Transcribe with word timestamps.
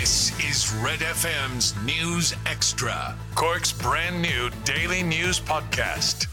This 0.00 0.32
is 0.40 0.74
Red 0.82 0.98
FM's 0.98 1.72
News 1.84 2.34
Extra, 2.46 3.16
Cork's 3.36 3.70
brand 3.70 4.20
new 4.20 4.50
daily 4.64 5.04
news 5.04 5.38
podcast. 5.38 6.26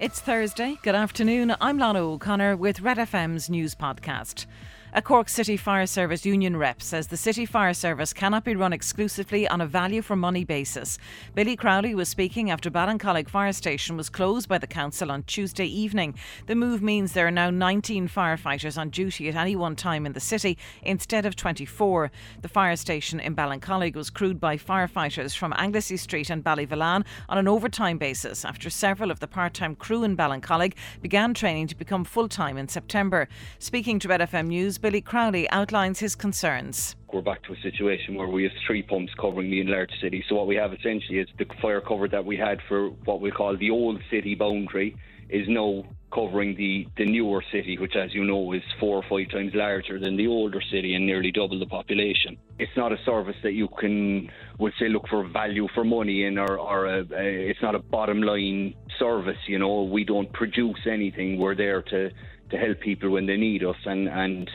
It's 0.00 0.20
Thursday. 0.20 0.76
Good 0.82 0.96
afternoon. 0.96 1.54
I'm 1.60 1.78
Lana 1.78 2.00
O'Connor 2.00 2.56
with 2.56 2.80
Red 2.80 2.96
FM's 2.96 3.48
news 3.48 3.76
podcast. 3.76 4.46
A 4.92 5.00
Cork 5.00 5.28
City 5.28 5.56
Fire 5.56 5.86
Service 5.86 6.26
union 6.26 6.56
rep 6.56 6.82
says 6.82 7.06
the 7.06 7.16
City 7.16 7.46
Fire 7.46 7.74
Service 7.74 8.12
cannot 8.12 8.42
be 8.42 8.56
run 8.56 8.72
exclusively 8.72 9.46
on 9.46 9.60
a 9.60 9.66
value 9.66 10.02
for 10.02 10.16
money 10.16 10.44
basis. 10.44 10.98
Billy 11.32 11.54
Crowley 11.54 11.94
was 11.94 12.08
speaking 12.08 12.50
after 12.50 12.72
Ballincollig 12.72 13.28
Fire 13.28 13.52
Station 13.52 13.96
was 13.96 14.10
closed 14.10 14.48
by 14.48 14.58
the 14.58 14.66
council 14.66 15.12
on 15.12 15.22
Tuesday 15.22 15.66
evening. 15.66 16.16
The 16.46 16.56
move 16.56 16.82
means 16.82 17.12
there 17.12 17.28
are 17.28 17.30
now 17.30 17.50
19 17.50 18.08
firefighters 18.08 18.76
on 18.76 18.90
duty 18.90 19.28
at 19.28 19.36
any 19.36 19.54
one 19.54 19.76
time 19.76 20.06
in 20.06 20.12
the 20.12 20.18
city 20.18 20.58
instead 20.82 21.24
of 21.24 21.36
24. 21.36 22.10
The 22.42 22.48
fire 22.48 22.74
station 22.74 23.20
in 23.20 23.36
Ballincollig 23.36 23.94
was 23.94 24.10
crewed 24.10 24.40
by 24.40 24.56
firefighters 24.56 25.36
from 25.36 25.54
Anglesey 25.56 25.98
Street 25.98 26.30
and 26.30 26.42
Ballyvolane 26.42 27.04
on 27.28 27.38
an 27.38 27.46
overtime 27.46 27.98
basis 27.98 28.44
after 28.44 28.68
several 28.68 29.12
of 29.12 29.20
the 29.20 29.28
part-time 29.28 29.76
crew 29.76 30.02
in 30.02 30.16
Ballincollig 30.16 30.74
began 31.00 31.32
training 31.32 31.68
to 31.68 31.76
become 31.76 32.02
full-time 32.02 32.58
in 32.58 32.66
September. 32.66 33.28
Speaking 33.60 34.00
to 34.00 34.08
Red 34.08 34.20
FM 34.22 34.48
News, 34.48 34.79
Billy 34.80 35.02
Crowley 35.02 35.48
outlines 35.50 35.98
his 35.98 36.14
concerns. 36.14 36.96
We're 37.12 37.20
back 37.20 37.42
to 37.44 37.52
a 37.52 37.60
situation 37.60 38.14
where 38.14 38.28
we 38.28 38.44
have 38.44 38.52
three 38.66 38.82
pumps 38.82 39.12
covering 39.20 39.50
the 39.50 39.60
enlarged 39.60 39.92
city. 40.00 40.24
So 40.26 40.36
what 40.36 40.46
we 40.46 40.56
have 40.56 40.72
essentially 40.72 41.18
is 41.18 41.28
the 41.38 41.44
fire 41.60 41.82
cover 41.82 42.08
that 42.08 42.24
we 42.24 42.38
had 42.38 42.60
for 42.66 42.88
what 43.04 43.20
we 43.20 43.30
call 43.30 43.56
the 43.58 43.70
old 43.70 44.00
city 44.10 44.34
boundary 44.34 44.96
is 45.28 45.46
now 45.48 45.84
covering 46.12 46.56
the, 46.56 46.88
the 46.96 47.04
newer 47.04 47.44
city, 47.52 47.76
which, 47.78 47.94
as 47.94 48.14
you 48.14 48.24
know, 48.24 48.52
is 48.52 48.62
four 48.80 48.96
or 48.96 49.04
five 49.08 49.30
times 49.30 49.52
larger 49.54 50.00
than 50.00 50.16
the 50.16 50.26
older 50.26 50.60
city 50.72 50.94
and 50.94 51.06
nearly 51.06 51.30
double 51.30 51.58
the 51.58 51.66
population. 51.66 52.36
It's 52.58 52.74
not 52.76 52.90
a 52.90 52.98
service 53.04 53.36
that 53.42 53.52
you 53.52 53.68
can, 53.68 54.30
would 54.58 54.72
say, 54.78 54.88
look 54.88 55.06
for 55.08 55.28
value 55.28 55.68
for 55.74 55.84
money 55.84 56.24
in, 56.24 56.38
or, 56.38 56.58
or 56.58 56.86
a, 56.86 57.00
a, 57.12 57.50
it's 57.50 57.62
not 57.62 57.74
a 57.74 57.78
bottom 57.78 58.22
line 58.22 58.74
service. 58.98 59.38
You 59.46 59.58
know, 59.58 59.82
we 59.82 60.04
don't 60.04 60.32
produce 60.32 60.80
anything. 60.90 61.38
We're 61.38 61.54
there 61.54 61.82
to 61.82 62.10
to 62.50 62.58
help 62.58 62.80
people 62.80 63.10
when 63.10 63.26
they 63.26 63.36
need 63.36 63.64
us, 63.64 63.76
and 63.84 64.08
and 64.08 64.50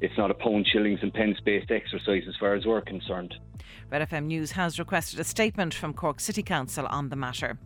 it's 0.00 0.16
not 0.16 0.30
a 0.30 0.34
pound, 0.34 0.66
shillings, 0.72 1.00
and 1.02 1.12
pence 1.12 1.38
based 1.44 1.70
exercise 1.70 2.22
as 2.28 2.34
far 2.38 2.54
as 2.54 2.64
we're 2.64 2.80
concerned. 2.80 3.34
Red 3.90 4.08
FM 4.08 4.26
News 4.26 4.52
has 4.52 4.78
requested 4.78 5.18
a 5.20 5.24
statement 5.24 5.74
from 5.74 5.92
Cork 5.92 6.20
City 6.20 6.42
Council 6.42 6.86
on 6.86 7.08
the 7.08 7.16
matter. 7.16 7.58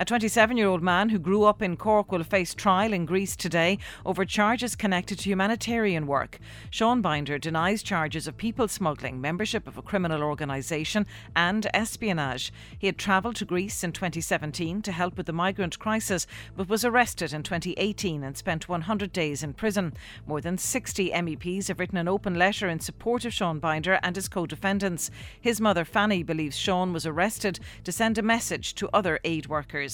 A 0.00 0.04
27 0.04 0.56
year 0.56 0.68
old 0.68 0.80
man 0.80 1.08
who 1.08 1.18
grew 1.18 1.42
up 1.42 1.60
in 1.60 1.76
Cork 1.76 2.12
will 2.12 2.22
face 2.22 2.54
trial 2.54 2.92
in 2.92 3.04
Greece 3.04 3.34
today 3.34 3.78
over 4.06 4.24
charges 4.24 4.76
connected 4.76 5.18
to 5.18 5.28
humanitarian 5.28 6.06
work. 6.06 6.38
Sean 6.70 7.02
Binder 7.02 7.36
denies 7.36 7.82
charges 7.82 8.28
of 8.28 8.36
people 8.36 8.68
smuggling, 8.68 9.20
membership 9.20 9.66
of 9.66 9.76
a 9.76 9.82
criminal 9.82 10.22
organisation, 10.22 11.04
and 11.34 11.66
espionage. 11.74 12.52
He 12.78 12.86
had 12.86 12.96
travelled 12.96 13.34
to 13.36 13.44
Greece 13.44 13.82
in 13.82 13.90
2017 13.90 14.82
to 14.82 14.92
help 14.92 15.16
with 15.16 15.26
the 15.26 15.32
migrant 15.32 15.80
crisis, 15.80 16.28
but 16.56 16.68
was 16.68 16.84
arrested 16.84 17.32
in 17.32 17.42
2018 17.42 18.22
and 18.22 18.36
spent 18.36 18.68
100 18.68 19.12
days 19.12 19.42
in 19.42 19.52
prison. 19.52 19.94
More 20.28 20.40
than 20.40 20.58
60 20.58 21.10
MEPs 21.10 21.66
have 21.66 21.80
written 21.80 21.98
an 21.98 22.06
open 22.06 22.36
letter 22.36 22.68
in 22.68 22.78
support 22.78 23.24
of 23.24 23.34
Sean 23.34 23.58
Binder 23.58 23.98
and 24.04 24.14
his 24.14 24.28
co 24.28 24.46
defendants. 24.46 25.10
His 25.40 25.60
mother, 25.60 25.84
Fanny, 25.84 26.22
believes 26.22 26.56
Sean 26.56 26.92
was 26.92 27.04
arrested 27.04 27.58
to 27.82 27.90
send 27.90 28.16
a 28.16 28.22
message 28.22 28.76
to 28.76 28.88
other 28.92 29.18
aid 29.24 29.48
workers. 29.48 29.87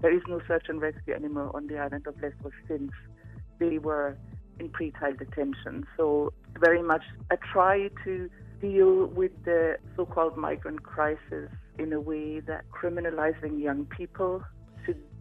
There 0.00 0.14
is 0.14 0.22
no 0.28 0.40
search 0.48 0.66
and 0.68 0.80
rescue 0.80 1.14
anymore 1.14 1.50
on 1.54 1.66
the 1.66 1.78
island 1.78 2.06
of 2.06 2.14
Lesbos 2.22 2.52
since 2.66 2.90
they 3.58 3.78
were 3.78 4.16
in 4.58 4.68
pre-trial 4.70 5.14
detention. 5.14 5.86
So 5.96 6.32
very 6.58 6.82
much 6.82 7.02
a 7.30 7.36
try 7.36 7.90
to 8.04 8.30
deal 8.60 9.06
with 9.06 9.32
the 9.44 9.78
so-called 9.96 10.36
migrant 10.36 10.82
crisis 10.82 11.50
in 11.78 11.92
a 11.92 12.00
way 12.00 12.40
that 12.40 12.64
criminalizing 12.70 13.60
young 13.62 13.86
people 13.86 14.42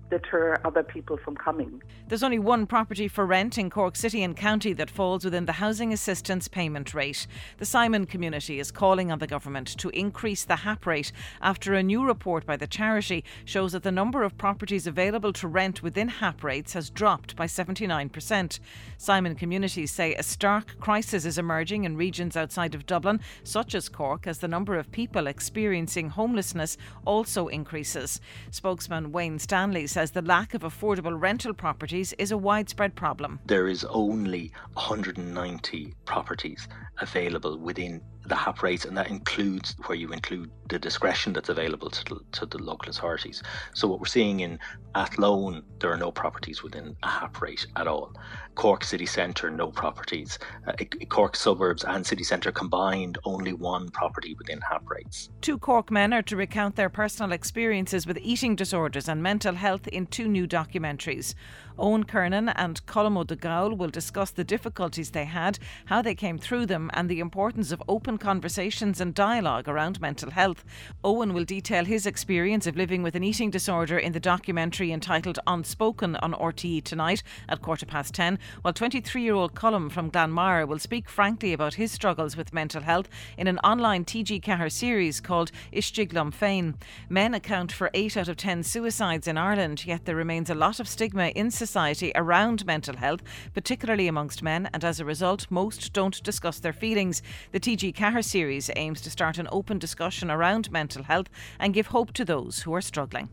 deter 0.10 0.60
other 0.66 0.84
people 0.84 1.18
from 1.18 1.36
coming. 1.36 1.82
There's 2.08 2.24
only 2.24 2.40
one 2.40 2.66
property 2.66 3.08
for 3.08 3.26
rent 3.26 3.58
in 3.58 3.70
Cork 3.70 3.96
City 3.96 4.24
and 4.24 4.36
County 4.36 4.74
that 4.74 4.90
falls 4.90 5.24
within 5.24 5.46
the 5.46 5.54
housing 5.54 5.94
assistance 5.94 6.48
payment 6.48 6.94
rate. 6.94 7.28
The 7.58 7.66
Simon 7.66 8.06
community 8.06 8.60
is 8.60 8.72
calling 8.72 9.12
on 9.12 9.20
the 9.20 9.28
government 9.28 9.68
to 9.78 9.90
increase 9.90 10.44
the 10.44 10.58
HAP 10.58 10.86
rate 10.86 11.12
after 11.42 11.74
a 11.74 11.84
new 11.84 12.04
report 12.04 12.46
by 12.46 12.58
the 12.58 12.68
charity 12.68 13.24
shows 13.46 13.74
that 13.74 13.84
the 13.84 13.92
number 13.92 14.24
of 14.24 14.38
properties 14.38 14.88
available 14.88 15.34
to 15.34 15.48
rent 15.48 15.84
within 15.84 16.08
HAP 16.08 16.44
rates 16.44 16.74
has 16.74 16.90
dropped 16.90 17.36
by 17.36 17.46
79%. 17.46 18.60
Simon 18.98 19.36
communities 19.36 19.92
say 19.92 20.16
a 20.16 20.24
stark 20.24 20.80
crisis 20.80 21.26
is 21.26 21.38
emerging 21.38 21.84
in 21.84 21.96
regions 21.96 22.36
outside 22.36 22.74
of 22.74 22.86
Dublin, 22.86 23.20
such 23.44 23.76
as 23.76 23.90
Cork, 23.90 24.28
as 24.28 24.40
the 24.40 24.48
number 24.48 24.78
of 24.78 24.92
people 24.92 25.28
experiencing 25.28 26.10
homelessness 26.10 26.78
also 27.06 27.48
increases. 27.48 28.20
Spokesman 28.52 29.12
Wayne 29.12 29.40
Stanley 29.40 29.88
says 30.00 30.12
the 30.12 30.22
lack 30.22 30.54
of 30.54 30.62
affordable 30.62 31.20
rental 31.22 31.54
properties 31.54 32.14
is 32.14 32.32
a 32.32 32.38
widespread 32.38 32.96
problem. 32.96 33.38
There 33.48 33.68
is 33.68 33.84
only 33.84 34.50
190 34.76 35.94
properties 36.06 36.70
available 37.00 37.58
within 37.58 38.02
the 38.30 38.36
HAP 38.36 38.64
rates, 38.64 38.86
and 38.86 38.96
that 38.98 39.10
includes 39.10 39.76
where 39.86 39.98
you 39.98 40.12
include 40.12 40.50
the 40.70 40.80
discretion 40.80 41.34
that's 41.34 41.50
available 41.50 41.90
to 41.90 42.04
the, 42.06 42.20
to 42.32 42.46
the 42.46 42.60
local 42.60 42.90
authorities. 42.90 43.42
So 43.74 43.88
what 43.88 44.00
we're 44.00 44.06
seeing 44.06 44.40
in 44.42 44.60
Athlone, 44.96 45.64
there 45.80 45.92
are 45.92 45.98
no 45.98 46.12
properties 46.12 46.64
within 46.64 46.96
a 47.04 47.08
HAP 47.08 47.42
rate 47.42 47.66
at 47.76 47.88
all. 47.88 48.14
Cork 48.56 48.84
City 48.84 49.06
Centre, 49.06 49.50
no 49.50 49.72
properties. 49.72 50.38
Uh, 50.68 50.74
Cork 51.10 51.36
suburbs 51.36 51.84
and 51.84 52.06
city 52.06 52.24
centre 52.24 52.52
combined, 52.52 53.18
only 53.24 53.54
one 53.54 53.90
property 53.90 54.36
within 54.38 54.60
HAP 54.62 54.90
rates. 54.90 55.30
Two 55.42 55.58
Cork 55.58 55.90
men 55.90 56.14
are 56.14 56.22
to 56.24 56.36
recount 56.36 56.76
their 56.76 56.90
personal 56.90 57.32
experiences 57.32 58.06
with 58.06 58.18
eating 58.22 58.56
disorders 58.56 59.10
and 59.10 59.24
mental 59.24 59.56
health 59.56 59.88
in 59.88 60.06
two 60.06 60.28
new 60.28 60.48
documentaries. 60.48 61.34
Owen 61.80 62.04
Kernan 62.04 62.50
and 62.50 62.86
Colm 62.86 63.18
Ó 63.18 63.26
Dogall 63.26 63.78
will 63.78 63.90
discuss 63.90 64.32
the 64.32 64.44
difficulties 64.44 65.12
they 65.12 65.26
had, 65.26 65.58
how 65.86 66.02
they 66.02 66.14
came 66.14 66.38
through 66.38 66.66
them, 66.66 66.92
and 66.94 67.10
the 67.10 67.22
importance 67.22 67.72
of 67.72 67.82
open 67.88 68.18
conversations 68.20 69.02
and 69.02 69.14
dialogue 69.14 69.68
around 69.68 70.00
mental 70.00 70.32
health. 70.32 70.64
Owen 71.04 71.34
will 71.34 71.46
detail 71.46 71.86
his 71.86 72.06
experience 72.06 72.68
of 72.68 72.76
living 72.76 73.02
with 73.02 73.16
an 73.16 73.24
eating 73.24 73.50
disorder 73.50 73.98
in 73.98 74.12
the 74.12 74.20
documentary 74.20 74.92
entitled 74.92 75.40
Unspoken 75.48 76.16
on 76.18 76.34
RTE 76.34 76.84
tonight 76.84 77.24
at 77.48 77.62
quarter 77.62 77.86
past 77.86 78.14
10, 78.14 78.38
while 78.62 78.74
23 78.74 79.22
year 79.22 79.34
old 79.34 79.56
Colm 79.56 79.92
from 79.92 80.12
Glanmire 80.12 80.68
will 80.68 80.80
speak 80.80 81.10
frankly 81.10 81.54
about 81.54 81.76
his 81.76 81.92
struggles 81.92 82.36
with 82.36 82.54
mental 82.54 82.82
health 82.82 83.10
in 83.38 83.48
an 83.48 83.60
online 83.60 84.06
TG 84.06 84.42
Ceathair 84.42 84.72
series 84.72 85.20
called 85.22 85.52
Istiglam 85.72 86.32
Féin. 86.32 86.76
Men 87.10 87.34
account 87.34 87.72
for 87.72 87.90
8 87.94 88.18
out 88.18 88.28
of 88.28 88.38
10 88.38 88.64
suicides 88.64 89.28
in 89.28 89.38
Ireland, 89.38 89.86
yet 89.86 90.06
there 90.06 90.16
remains 90.16 90.50
a 90.50 90.56
lot 90.56 90.80
of 90.80 90.88
stigma 90.88 91.28
in 91.30 91.52
society 91.52 92.12
around 92.16 92.66
mental 92.66 92.98
health, 92.98 93.22
particularly 93.54 94.08
amongst 94.08 94.44
men, 94.44 94.70
and 94.74 94.84
as 94.84 95.00
a 95.00 95.06
result, 95.06 95.48
most 95.50 95.94
don't 95.94 96.22
discuss 96.24 96.60
their 96.60 96.74
feelings. 96.74 97.22
The 97.52 97.60
TG 97.60 97.96
Ceathair 98.10 98.24
series 98.24 98.72
aims 98.76 99.02
to 99.02 99.10
start 99.10 99.38
an 99.38 99.48
open 99.52 99.78
discussion 99.78 100.32
around 100.32 100.72
mental 100.72 101.04
health 101.04 101.30
and 101.60 101.74
give 101.74 101.88
hope 101.88 102.12
to 102.14 102.26
those 102.26 102.62
who 102.62 102.74
are 102.74 102.82
struggling. 102.82 103.30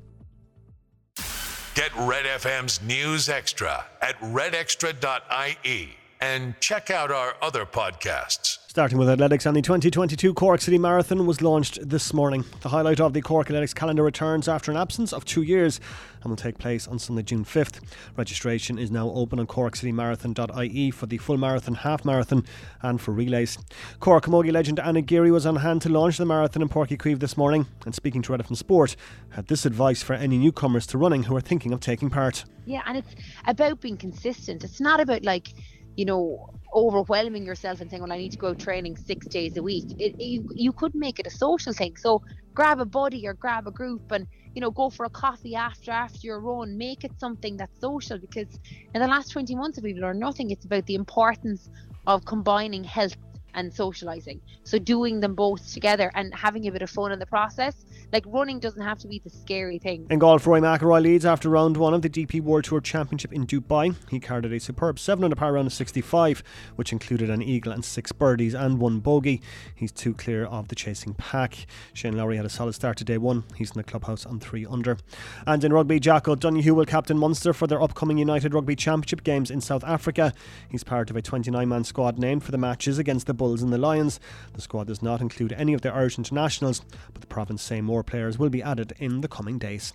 Get 1.75 1.95
Red 1.97 2.25
FM's 2.27 2.83
News 2.83 3.29
Extra 3.29 3.87
at 4.03 4.19
redextra.ie 4.21 5.97
and 6.21 6.55
check 6.61 6.91
out 6.91 7.11
our 7.11 7.37
other 7.43 7.67
podcasts. 7.67 8.56
Starting 8.77 8.99
with 8.99 9.09
athletics, 9.09 9.47
and 9.47 9.57
the 9.57 9.63
2022 9.63 10.35
Cork 10.35 10.61
City 10.61 10.77
Marathon 10.77 11.25
was 11.25 11.41
launched 11.41 11.79
this 11.89 12.13
morning. 12.13 12.45
The 12.61 12.69
highlight 12.69 13.01
of 13.01 13.15
the 13.15 13.23
Cork 13.23 13.47
Athletics 13.47 13.73
calendar 13.73 14.03
returns 14.03 14.49
after 14.49 14.71
an 14.71 14.77
absence 14.77 15.15
of 15.15 15.25
two 15.25 15.41
years 15.41 15.81
and 16.21 16.29
will 16.29 16.37
take 16.37 16.59
place 16.59 16.87
on 16.87 16.99
Sunday, 16.99 17.23
June 17.23 17.43
5th. 17.43 17.81
Registration 18.19 18.79
is 18.79 18.91
now 18.91 19.09
open 19.09 19.41
on 19.41 19.47
corkcitymarathon.ie 19.47 20.91
for 20.91 21.07
the 21.07 21.17
full 21.17 21.39
marathon, 21.39 21.75
half 21.77 22.05
marathon, 22.05 22.45
and 22.83 23.01
for 23.01 23.13
relays. 23.13 23.57
Cork 23.99 24.27
Camogie 24.27 24.53
legend 24.53 24.79
Anna 24.79 25.01
Geary 25.01 25.31
was 25.31 25.47
on 25.47 25.57
hand 25.57 25.81
to 25.81 25.89
launch 25.89 26.19
the 26.19 26.27
marathon 26.27 26.61
in 26.61 26.69
Chaoimh 26.69 27.19
this 27.19 27.39
morning 27.39 27.65
and 27.87 27.95
speaking 27.95 28.21
to 28.21 28.33
Red 28.33 28.43
FM 28.43 28.59
Sport, 28.59 28.95
had 29.31 29.47
this 29.47 29.65
advice 29.65 30.03
for 30.03 30.13
any 30.13 30.37
newcomers 30.37 30.87
to 30.89 30.99
running 30.99 31.23
who 31.23 31.35
are 31.35 31.41
thinking 31.41 31.73
of 31.73 31.81
taking 31.81 32.11
part. 32.11 32.45
Yeah, 32.67 32.83
and 32.85 32.99
it's 32.99 33.15
about 33.47 33.81
being 33.81 33.97
consistent. 33.97 34.65
It's 34.65 34.83
not 34.83 35.01
about 35.01 35.25
like, 35.25 35.55
you 35.97 36.05
know, 36.05 36.51
overwhelming 36.75 37.45
yourself 37.47 37.81
and 37.81 37.91
saying, 37.91 38.03
"Well, 38.03 38.13
I 38.13 38.19
need 38.19 38.33
to 38.33 38.39
go 38.39 38.55
training 38.55 38.97
six 38.97 39.27
days 39.29 39.57
a 39.57 39.63
week." 39.63 39.87
It, 39.99 40.15
you 40.19 40.47
you 40.55 40.73
could 40.73 40.95
make 40.95 41.19
it 41.19 41.27
a 41.27 41.31
social 41.31 41.73
thing. 41.73 41.95
So 41.97 42.23
grab 42.55 42.81
a 42.81 42.87
buddy 42.87 43.27
or 43.27 43.35
grab 43.35 43.67
a 43.67 43.71
group 43.71 44.03
and 44.11 44.27
you 44.55 44.61
know 44.61 44.71
go 44.71 44.91
for 44.91 45.07
a 45.07 45.11
coffee 45.11 45.55
after 45.55 45.91
after 45.93 46.27
your 46.27 46.41
run. 46.41 46.77
Make 46.79 47.05
it 47.05 47.13
something 47.19 47.57
that's 47.57 47.81
social 47.81 48.19
because 48.19 48.49
in 48.95 49.01
the 49.01 49.09
last 49.09 49.31
20 49.31 49.55
months, 49.55 49.79
we've 49.83 49.97
learned 49.97 50.21
nothing, 50.21 50.51
it's 50.51 50.65
about 50.65 50.87
the 50.87 50.95
importance 50.95 51.69
of 52.07 52.25
combining 52.25 52.85
health 52.85 53.17
and 53.57 53.73
socializing. 53.73 54.41
So 54.63 54.79
doing 54.79 55.21
them 55.21 55.35
both 55.35 55.73
together 55.73 56.13
and 56.15 56.33
having 56.35 56.69
a 56.69 56.71
bit 56.71 56.83
of 56.83 56.91
fun 56.91 57.11
in 57.11 57.19
the 57.19 57.27
process. 57.27 57.85
Like 58.13 58.25
running 58.27 58.61
doesn't 58.61 58.81
have 58.81 58.99
to 58.99 59.09
be 59.09 59.19
the 59.19 59.31
scary 59.31 59.79
thing. 59.79 60.07
In 60.11 60.21
golf, 60.21 60.47
Rory 60.47 60.61
McIlroy 60.61 61.03
leads 61.03 61.27
after 61.27 61.49
round 61.49 61.77
one 61.77 61.93
of 61.93 62.03
the 62.03 62.09
DP 62.09 62.41
World 62.41 62.65
Tour 62.65 62.81
Championship 62.81 63.33
in 63.33 63.47
Dubai. 63.47 63.97
He 64.11 64.21
carded 64.21 64.53
a 64.53 64.61
superb 64.61 65.01
7 65.01 65.25
under 65.25 65.35
par 65.35 65.55
round 65.55 65.67
of 65.67 65.73
65, 65.73 66.43
which 66.77 66.93
included 66.93 67.31
an 67.31 67.43
eagle 67.43 67.73
and 67.73 67.85
six 67.85 68.13
birdies 68.13 68.55
and 68.55 68.79
one 68.79 69.01
bogey. 69.01 69.43
He's 69.75 69.91
two 69.91 70.15
clear 70.15 70.45
of 70.45 70.69
the 70.69 70.77
chasing 70.77 71.15
pack. 71.15 71.67
Shane 71.95 72.17
Lowry 72.17 72.37
had 72.37 72.47
a 72.47 72.51
solid 72.51 72.75
start 72.75 72.97
to 72.99 73.05
day 73.05 73.19
one. 73.19 73.45
He's 73.57 73.71
in 73.71 73.79
the 73.79 73.85
clubhouse 73.85 74.25
on 74.25 74.39
3 74.39 74.67
under. 74.67 74.99
And 75.47 75.65
in 75.65 75.73
rugby, 75.73 75.99
Jack 75.99 76.29
O'Donoghue 76.29 76.75
will 76.75 76.87
captain 76.87 77.19
Munster 77.19 77.53
for 77.53 77.67
their 77.67 77.83
upcoming 77.83 78.19
United 78.19 78.55
Rugby 78.55 78.77
Championship 78.77 79.25
games 79.25 79.51
in 79.51 79.61
South 79.61 79.83
Africa. 79.85 80.33
He's 80.69 80.85
part 80.85 81.11
of 81.11 81.17
a 81.17 81.23
29 81.23 81.69
man 81.69 81.85
squad 81.85 82.19
named 82.19 82.45
for 82.45 82.53
the 82.53 82.59
matches 82.59 82.99
against 82.99 83.27
the 83.27 83.35
Bulls 83.35 83.46
and 83.55 83.73
the 83.73 83.79
Lions. 83.79 84.21
The 84.55 84.61
squad 84.61 84.89
does 84.89 85.03
not 85.03 85.21
include 85.21 85.53
any 85.53 85.73
of 85.75 85.83
the 85.83 85.93
Irish 85.93 86.19
internationals, 86.19 86.83
but 87.13 87.21
the 87.21 87.27
province 87.27 87.63
say 87.63 87.81
more 87.81 88.03
players 88.03 88.39
will 88.39 88.51
be 88.51 88.63
added 88.63 88.95
in 88.99 89.21
the 89.21 89.29
coming 89.29 89.59
days. 89.59 89.93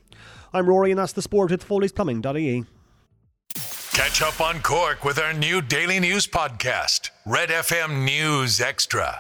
I'm 0.54 0.68
Rory, 0.68 0.92
and 0.92 1.00
that's 1.00 1.14
the 1.14 1.22
sport 1.22 1.52
with 1.52 1.68
Foley'sPlumbing.ie. 1.68 2.66
Catch 3.94 4.22
up 4.22 4.40
on 4.40 4.62
Cork 4.62 5.04
with 5.04 5.20
our 5.20 5.34
new 5.34 5.62
daily 5.62 6.00
news 6.00 6.26
podcast, 6.26 7.10
Red 7.26 7.50
FM 7.50 8.06
News 8.06 8.62
Extra. 8.62 9.20